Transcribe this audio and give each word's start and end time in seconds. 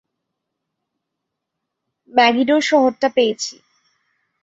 ম্যাগিডোর 2.13 2.61
শহরটা 2.61 3.07
পেয়েছি। 3.15 3.55